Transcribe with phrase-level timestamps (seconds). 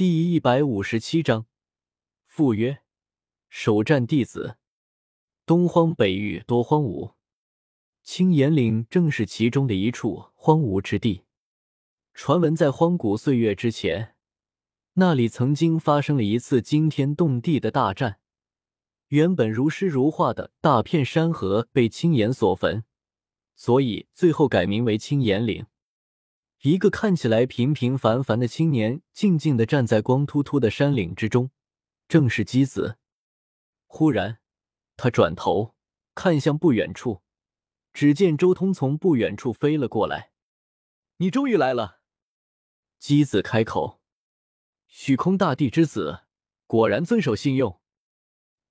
[0.00, 1.44] 第一百五十七章，
[2.24, 2.80] 赴约，
[3.50, 4.56] 首战弟子。
[5.44, 7.12] 东荒北域多荒芜，
[8.02, 11.24] 青岩岭正是其中的一处荒芜之地。
[12.14, 14.14] 传闻在荒古岁月之前，
[14.94, 18.20] 那里曾经发生了一次惊天动地的大战。
[19.08, 22.84] 原本如诗如画的大片山河被青岩所焚，
[23.54, 25.66] 所以最后改名为青岩岭。
[26.62, 31.50] 一个看起来平平凡凡的青年，静静的站在光秃秃的山岭之中，
[32.06, 32.98] 正是姬子。
[33.86, 34.40] 忽然，
[34.94, 35.74] 他转头
[36.14, 37.22] 看向不远处，
[37.94, 40.32] 只见周通从不远处飞了过来。
[41.16, 42.00] “你终于来了。”
[43.00, 44.02] 姬子开口
[44.86, 46.24] ，“虚空大帝之子，
[46.66, 47.80] 果然遵守信用。”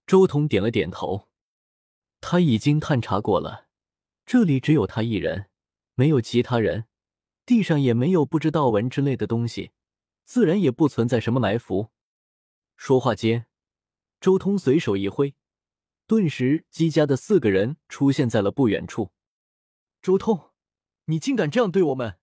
[0.06, 1.30] 周通点了点头，
[2.22, 3.68] 他已经探查过了，
[4.28, 5.50] 这里只有他一人，
[5.96, 6.86] 没有其他人。
[7.50, 9.72] 地上也没有不知道纹之类的东西，
[10.24, 11.90] 自然也不存在什么埋伏。
[12.78, 13.48] 说话间，
[14.22, 15.34] 周通随手一挥，
[16.06, 19.14] 顿时姬家的四个人出现在了不远处。
[20.00, 20.52] 周通，
[21.06, 22.20] 你竟敢这样对我们！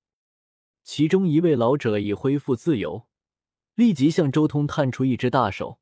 [0.85, 3.09] 其中一位老者已恢复自由，
[3.75, 5.81] 立即向周通探出一只大手。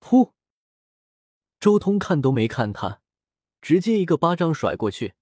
[0.00, 0.32] 噗！
[1.60, 3.02] 周通看都没看他，
[3.60, 5.14] 直接一个巴掌甩过去，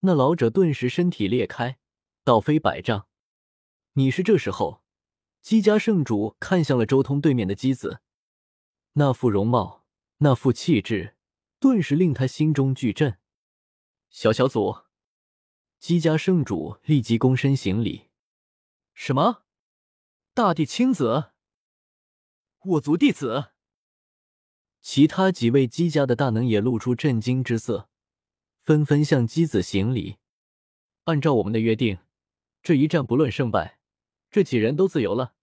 [0.00, 1.78] 那老者顿时身体裂开。
[2.24, 3.08] 倒飞百丈，
[3.94, 4.84] 你是这时候，
[5.40, 8.00] 姬家圣主看向了周通对面的姬子，
[8.92, 9.84] 那副容貌，
[10.18, 11.16] 那副气质，
[11.58, 13.18] 顿时令他心中巨震。
[14.08, 14.82] 小小祖，
[15.80, 18.08] 姬家圣主立即躬身行礼。
[18.94, 19.42] 什么？
[20.32, 21.32] 大帝亲子？
[22.64, 23.50] 我族弟子？
[24.80, 27.88] 其他几位姬家的大能也露出震惊之色，
[28.62, 30.18] 纷纷向姬子行礼。
[31.06, 31.98] 按照我们的约定。
[32.62, 33.78] 这一战不论胜败，
[34.30, 35.34] 这几人都自由了。”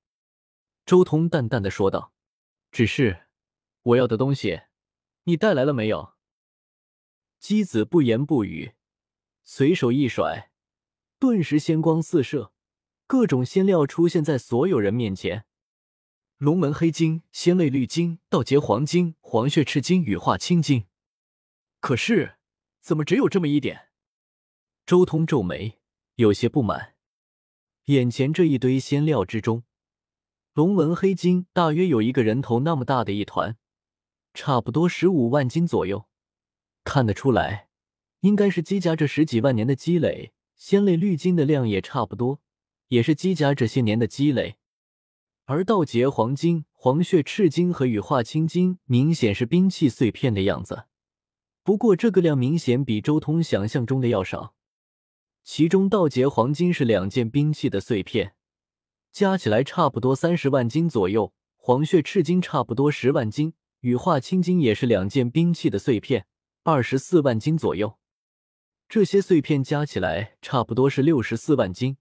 [0.86, 2.14] 周通淡淡的说道。
[2.72, 3.28] “只是
[3.82, 4.62] 我要的东西，
[5.24, 6.14] 你带来了没有？”
[7.40, 8.74] 姬子不言不语，
[9.44, 10.52] 随手一甩，
[11.18, 12.54] 顿时仙光四射，
[13.08, 15.46] 各种仙料出现在所有人面前：
[16.38, 20.86] 龙门黑金、仙泪绿金、道劫黄金、黄血赤金、羽化青金。
[21.80, 22.38] 可是，
[22.82, 23.90] 怎么只有这么一点？
[24.86, 25.80] 周通皱眉，
[26.16, 26.96] 有些不满。
[27.90, 29.64] 眼前这一堆仙料之中，
[30.54, 33.58] 龙纹黑金大约有一个人头那么大的一团，
[34.32, 36.06] 差不多十五万斤左右。
[36.84, 37.70] 看得出来，
[38.20, 40.34] 应该是姬家这十几万年的积累。
[40.56, 42.42] 仙类绿金的量也差不多，
[42.90, 44.58] 也是姬家这些年的积累。
[45.46, 50.84] 而道劫黄金、黄血赤金和羽化青金，明显是兵器碎片的样子。
[51.64, 54.54] 不过这个量明显比周通想象中的要少。
[55.52, 58.36] 其中道劫黄金是两件兵器的碎片，
[59.12, 66.28] 加起来差不多三十万斤左右；黄血赤金差不多十万斤，羽化青金也是两件兵器的碎片，
[66.62, 67.98] 二十四万斤左右。
[68.88, 71.98] 这些碎片加起来差不多是六十四万斤。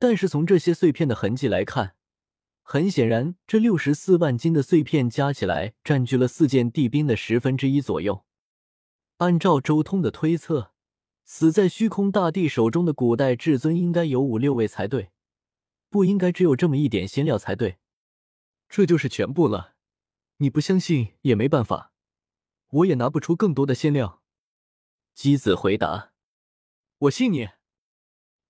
[0.00, 1.94] 但是从这些碎片的痕迹来看，
[2.62, 8.24] 很显然，这六十四万斤的碎片加起来占据了四件地兵的十分之一左右。
[9.18, 10.72] 按照周通的推测。
[11.28, 15.10] 死在虚空大帝手中的古代至尊应该有五六位才对，
[15.90, 17.78] 不应该只有这么一点仙料才对。
[18.68, 19.74] 这就是全部了，
[20.36, 21.92] 你不相信也没办法，
[22.68, 24.22] 我也拿不出更多的仙料。
[25.14, 26.12] 姬子回答
[26.98, 27.48] ：“我信你。”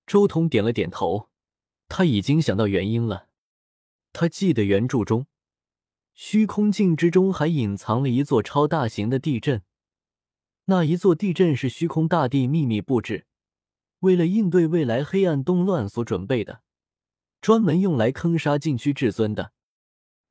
[0.06, 1.31] 周通点了点头，
[1.88, 3.28] 他已经想到原因了。
[4.12, 5.26] 他记得原著中，
[6.12, 9.62] 虚空镜之中还隐藏了一座超大型的地震。
[10.69, 13.27] 那一座地震是虚空大帝秘密布置，
[14.00, 16.62] 为了应对未来黑暗动乱所准备的，
[17.41, 19.53] 专门用来坑杀禁区至尊的。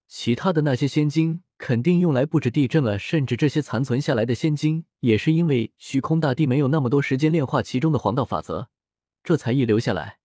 [0.10, 8.68] 其他的那些仙晶肯定用来布置地震了，甚至这些残存下来的仙晶，也是因为虚空大帝没有那么多时间炼化其中的黄道法则，
[9.24, 10.20] 这才遗留下来。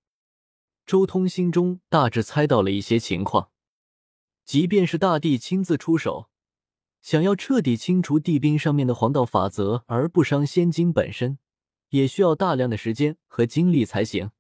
[0.85, 3.51] 周通心中大致猜到了一些情况，
[4.45, 6.30] 即便是大帝亲自出手。
[7.01, 11.39] 想要彻底清除地冰上面的黄道法则而不伤仙晶本身，
[11.91, 14.31] 也需要大量的时间和精力才行。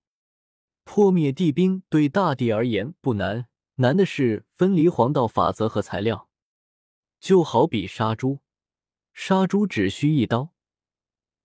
[0.84, 3.46] 破灭地冰对大地而言不难，
[3.76, 6.28] 难的是分离黄道法则和材料。
[7.20, 8.40] 就好比杀猪，
[9.12, 10.50] 杀猪只需一刀，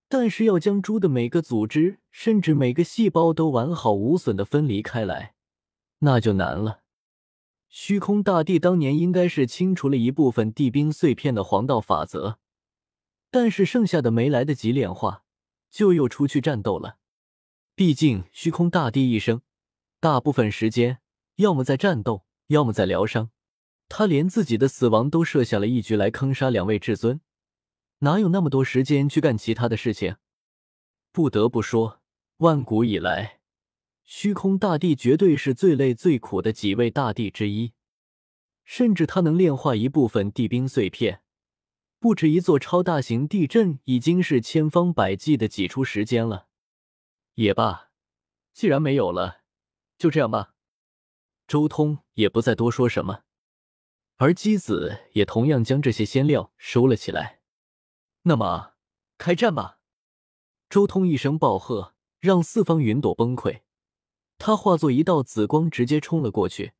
[0.08, 5.34] 但是要将猪的每个组织甚至每个细胞都完好无损的分离开来，
[5.98, 6.80] 那就难了。
[7.78, 12.38] 虚空大帝当年应该是清除了一部分地兵碎片的黄道法则，
[13.30, 15.24] 但是剩下的没来得及炼化，
[15.70, 16.96] 就又出去战斗了。
[17.74, 19.42] 毕竟虚空大帝一生，
[20.00, 21.00] 大部分时间
[21.34, 23.30] 要么在战斗，要么在疗伤。
[23.90, 27.20] 他连自己的死亡都设下了一局来坑杀两位至尊，
[27.98, 30.16] 哪有那么多时间去干其他的事情？
[31.12, 32.00] 不得不说，
[32.38, 33.35] 万古以来，
[34.06, 37.74] 虚空大帝绝对是最累最苦的几位大帝之一。
[38.64, 41.22] 甚至他能炼化一部分地冰碎片，
[42.00, 46.48] 不止一座超大型地震，已经是千方百计的挤出时间了。
[47.34, 47.90] 也罢，
[48.52, 49.42] 既然没有了，
[49.98, 50.54] 就这样吧。
[51.46, 53.22] 周通也不再多说什么。
[54.16, 57.40] 而姬子也同样将这些仙料收了起来。
[58.22, 58.72] 那么，
[59.18, 59.78] 开战吧！
[60.68, 63.60] 周通一声暴喝，让四方云朵崩溃。
[64.38, 66.72] 他化作一道紫光，直接冲了过去，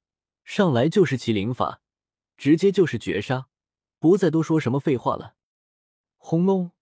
[0.44, 1.80] 上来就是麒麟法，
[2.36, 3.48] 直接就是绝杀，
[3.98, 5.34] 不再多说什么废话了。
[6.16, 6.72] 轰隆！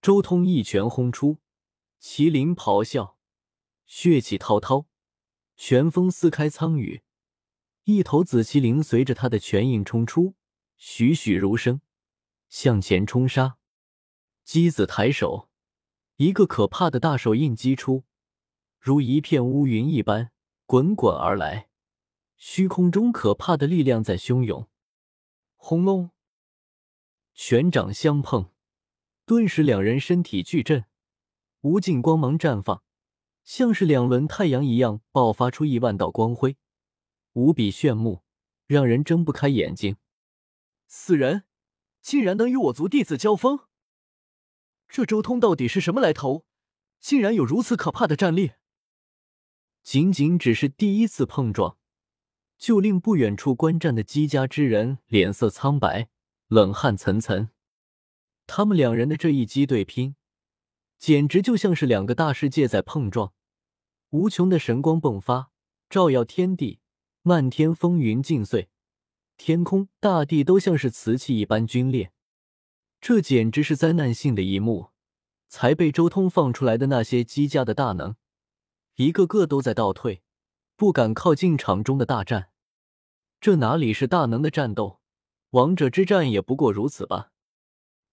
[0.00, 1.38] 周通一拳轰出，
[2.00, 3.18] 麒麟咆哮，
[3.84, 4.86] 血气滔滔，
[5.56, 7.02] 拳风撕开苍宇。
[7.84, 10.34] 一头紫麒麟随着他的拳印冲出，
[10.78, 11.82] 栩栩如生，
[12.48, 13.58] 向前冲杀。
[14.44, 15.50] 姬子抬手，
[16.16, 18.04] 一个可怕的大手印击出，
[18.80, 20.32] 如一片乌云一般
[20.64, 21.68] 滚滚而来。
[22.36, 24.66] 虚空中可怕的力量在汹涌。
[25.56, 26.12] 轰隆！
[27.34, 28.50] 拳掌相碰，
[29.26, 30.86] 顿时两人身体巨震，
[31.60, 32.82] 无尽光芒绽放，
[33.44, 36.56] 像是两轮太阳一样爆发出亿万道光辉。
[37.34, 38.22] 无比炫目，
[38.66, 39.98] 让人睁不开眼睛。
[40.86, 41.44] 死人
[42.00, 43.60] 竟然能与我族弟子交锋，
[44.88, 46.46] 这周通到底是什么来头？
[46.98, 48.52] 竟然有如此可怕的战力！
[49.82, 51.76] 仅仅只是第一次碰撞，
[52.58, 56.08] 就令不远处观战的姬家之人脸色苍白，
[56.48, 57.48] 冷汗涔涔。
[58.46, 60.16] 他们两人的这一击对拼，
[60.98, 63.32] 简直就像是两个大世界在碰撞，
[64.10, 65.50] 无穷的神光迸发，
[65.88, 66.80] 照耀天地。
[67.22, 68.70] 漫天风云尽碎，
[69.36, 72.12] 天空大地都像是瓷器一般龟裂，
[72.98, 74.88] 这简直是灾难性的一幕。
[75.46, 78.16] 才被周通放出来的那些姬家的大能，
[79.00, 80.20] 一个个都在倒退，
[80.76, 82.50] 不敢靠近场中的大战。
[83.40, 85.00] 这哪里是大能的战斗？
[85.52, 87.32] 王者之战也不过如此吧？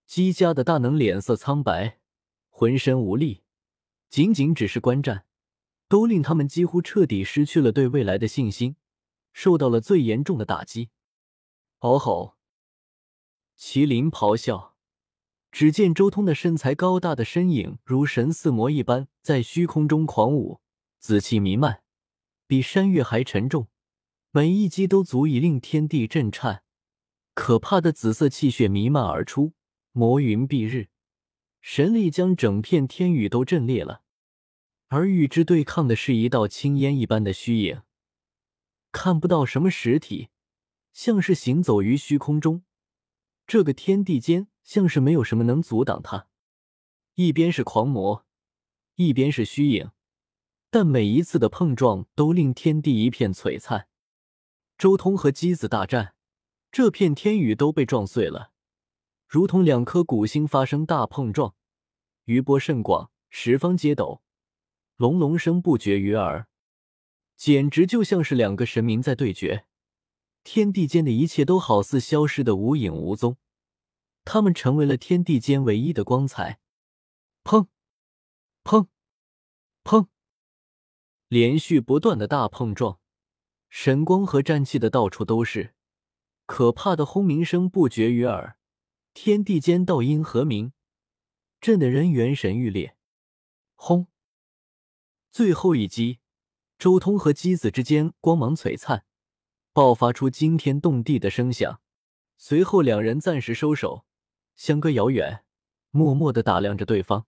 [0.06, 2.00] 姬家的大能脸色苍白，
[2.48, 3.44] 浑身无力，
[4.10, 5.26] 仅仅只是观战，
[5.90, 8.78] 都令他们几乎彻底失去了对未来的信心。
[9.34, 10.92] 受到了最严重的打击，
[11.80, 12.38] 嗷吼！
[13.60, 14.78] 麒麟咆哮。
[15.52, 20.62] 只见周通的身材高大的身影如神似魔一般在虚空中狂舞，
[21.00, 21.84] 紫气弥漫，
[22.48, 23.68] 比山岳还沉重，
[24.32, 26.64] 每一击都足以令天地震颤。
[27.34, 29.54] 可怕的紫色气血弥漫而出，
[29.92, 30.90] 魔云蔽日，
[31.62, 34.02] 神力将整片天宇都震裂了。
[34.88, 37.82] 而与之对抗的是一道青烟一般的虚影。
[38.92, 40.30] 看不到什么实体，
[40.94, 42.64] 像是行走于虚空中。
[43.46, 46.28] 这个天地间像是没有什么能阻挡他。
[47.16, 48.26] 一边是狂魔，
[48.96, 49.92] 一边是虚影，
[50.70, 53.88] 但每一次的碰撞都令天地一片璀璨。
[54.78, 56.14] 周通和姬子大战，
[56.72, 58.52] 这片天宇都被撞碎了，
[59.28, 61.56] 如同两颗古星发生大碰撞，
[62.26, 64.22] 余波甚广，十方皆抖，
[64.98, 66.48] 隆隆声不绝于耳。
[67.36, 69.66] 简直就像是两个神明在对决，
[70.44, 73.38] 天地间的一切都好似消失的无影无踪，
[74.26, 76.60] 他们成为了天地间唯一的光彩。
[77.44, 77.68] 砰！
[78.64, 78.88] 砰！
[79.84, 80.08] 砰！
[81.28, 83.00] 连续不断的大碰撞，
[83.70, 85.74] 神光和战气的到处都是，
[86.46, 88.58] 可怕的轰鸣声不绝于耳，
[89.14, 90.72] 天地间道音和鸣，
[91.60, 92.96] 震得人元神欲裂。
[93.76, 94.08] 轰！
[95.30, 96.20] 最后一击。
[96.80, 99.04] 周通和姬子之间光芒璀璨，
[99.74, 101.82] 爆发出惊天动地的声响。
[102.38, 104.06] 随后，两人暂时收手，
[104.56, 105.44] 相隔遥远，
[105.90, 107.26] 默默的打量着对方。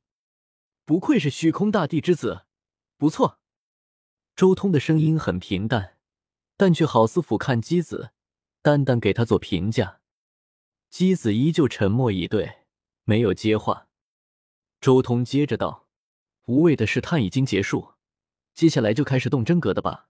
[0.86, 2.46] 不愧是虚空大帝之子，
[2.96, 3.39] 不错。
[4.40, 5.98] 周通的声音很平淡，
[6.56, 8.12] 但却好似俯瞰姬子，
[8.62, 10.00] 淡淡给他做评价。
[10.90, 12.60] 姬子依旧沉默以对，
[13.04, 13.90] 没有接话。
[14.80, 15.90] 周通接着道
[16.48, 17.96] ：“无谓的试探已经结束。”
[18.56, 20.08] 接下来就开始动真格的吧。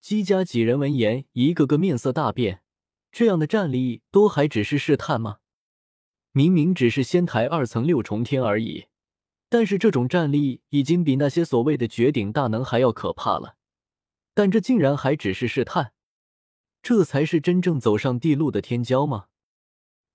[0.00, 2.62] 姬家几人闻言，一个个面色大变。
[3.12, 5.38] 这样的战力都还只是试探吗？
[6.32, 8.86] 明明只是仙台二层六重天而已，
[9.48, 13.56] 但是这种战力已经比那些所谓的绝顶大能还要可怕了。
[14.34, 15.92] 但这竟然还只是试探，
[16.82, 19.28] 这才是真正走上地路的天骄吗？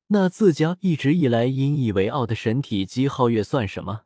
[0.07, 4.01] 那自家一直以来引以为傲的神体姬皓月算什么？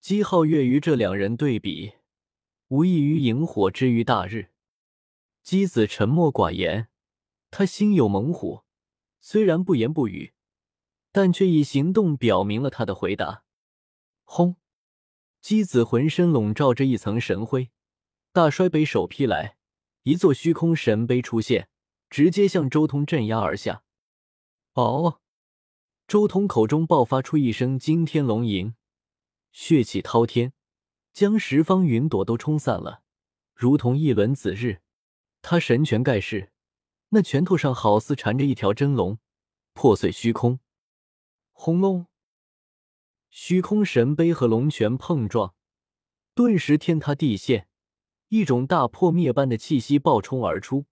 [0.00, 1.94] 姬皓月与这两人对比。
[2.68, 4.50] 无异于萤火之于大日，
[5.42, 6.88] 姬子沉默寡言，
[7.50, 8.64] 他心有猛虎，
[9.20, 10.34] 虽然不言不语，
[11.12, 13.45] 但却以行动表明了他的回答。
[14.26, 14.56] 轰！
[15.40, 17.70] 姬子浑身笼罩着一层神辉，
[18.32, 19.56] 大摔杯手劈来，
[20.02, 21.68] 一座虚空神杯出现，
[22.10, 23.84] 直接向周通镇压而下。
[24.74, 25.20] 哦！
[26.08, 28.74] 周通口中爆发出一声惊天龙吟，
[29.52, 30.52] 血气滔天，
[31.12, 33.02] 将十方云朵都冲散了，
[33.54, 34.82] 如同一轮紫日。
[35.40, 36.52] 他神拳盖世，
[37.10, 39.18] 那拳头上好似缠着一条真龙，
[39.72, 40.58] 破碎虚空。
[41.52, 42.06] 轰隆！
[43.38, 45.54] 虚空神杯和龙泉碰撞，
[46.34, 47.68] 顿时天塌地陷，
[48.28, 50.86] 一种大破灭般的气息爆冲而出。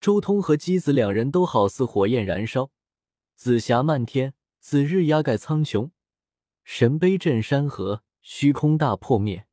[0.00, 2.72] 周通和姬子两人都好似火焰燃烧，
[3.36, 5.92] 紫霞漫天，紫日压盖苍穹，
[6.64, 9.46] 神杯震山河，虚空大破灭。